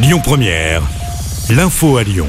[0.00, 0.82] Lyon Première,
[1.50, 2.28] l'info à Lyon.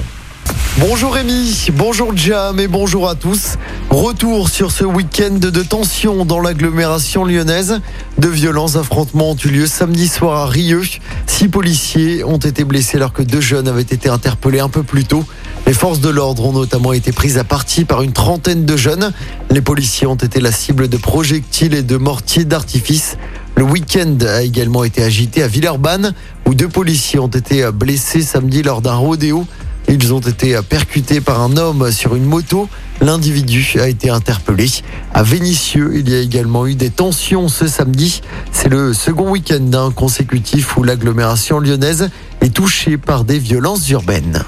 [0.79, 3.57] Bonjour Rémi, bonjour Jam et bonjour à tous.
[3.91, 7.79] Retour sur ce week-end de tension dans l'agglomération lyonnaise.
[8.17, 10.81] De violents affrontements ont eu lieu samedi soir à Rieux.
[11.27, 15.05] Six policiers ont été blessés alors que deux jeunes avaient été interpellés un peu plus
[15.05, 15.23] tôt.
[15.67, 19.13] Les forces de l'ordre ont notamment été prises à partie par une trentaine de jeunes.
[19.51, 23.15] Les policiers ont été la cible de projectiles et de mortiers d'artifice.
[23.59, 26.13] Le week-end a également été agité à Villeurbanne,
[26.47, 29.45] où deux policiers ont été blessés samedi lors d'un rodéo.
[29.89, 32.69] Ils ont été percutés par un homme sur une moto.
[33.01, 34.69] L'individu a été interpellé.
[35.13, 38.21] À Vénissieux, il y a également eu des tensions ce samedi.
[38.53, 44.45] C'est le second week-end consécutif où l'agglomération lyonnaise est touchée par des violences urbaines.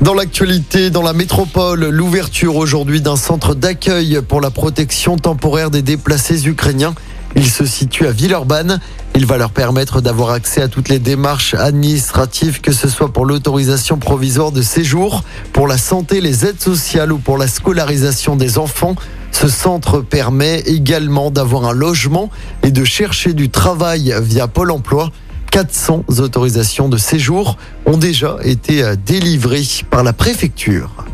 [0.00, 5.82] Dans l'actualité, dans la métropole, l'ouverture aujourd'hui d'un centre d'accueil pour la protection temporaire des
[5.82, 6.96] déplacés ukrainiens.
[7.34, 8.80] Il se situe à Villeurbanne.
[9.14, 13.26] Il va leur permettre d'avoir accès à toutes les démarches administratives, que ce soit pour
[13.26, 18.58] l'autorisation provisoire de séjour, pour la santé, les aides sociales ou pour la scolarisation des
[18.58, 18.94] enfants.
[19.32, 22.30] Ce centre permet également d'avoir un logement
[22.62, 25.10] et de chercher du travail via Pôle emploi.
[25.50, 27.56] 400 autorisations de séjour
[27.86, 31.05] ont déjà été délivrées par la préfecture.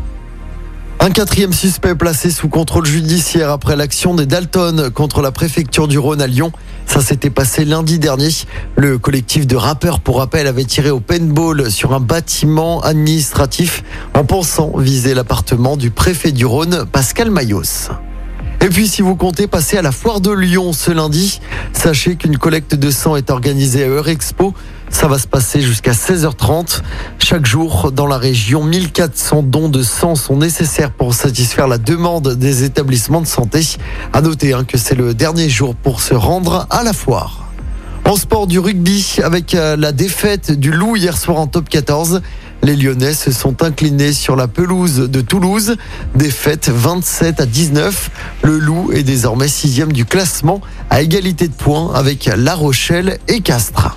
[1.05, 5.99] Un quatrième suspect placé sous contrôle judiciaire après l'action des Dalton contre la préfecture du
[5.99, 6.53] Rhône à Lyon.
[6.87, 8.29] Ça s'était passé lundi dernier.
[8.77, 13.83] Le collectif de rappeurs, pour rappel, avait tiré au paintball sur un bâtiment administratif
[14.15, 17.91] en pensant viser l'appartement du préfet du Rhône, Pascal Mayos.
[18.61, 21.41] Et puis si vous comptez passer à la foire de Lyon ce lundi,
[21.73, 24.55] sachez qu'une collecte de sang est organisée à Eurexpo.
[24.93, 26.83] Ça va se passer jusqu'à 16h30.
[27.19, 32.37] Chaque jour dans la région, 1400 dons de sang sont nécessaires pour satisfaire la demande
[32.37, 33.63] des établissements de santé.
[34.13, 37.49] À noter hein, que c'est le dernier jour pour se rendre à la foire.
[38.05, 42.21] En sport du rugby, avec euh, la défaite du Loup hier soir en top 14,
[42.63, 45.77] les Lyonnais se sont inclinés sur la pelouse de Toulouse.
[46.15, 48.11] Défaite 27 à 19.
[48.43, 50.61] Le Loup est désormais sixième du classement
[50.91, 53.97] à égalité de points avec La Rochelle et Castres.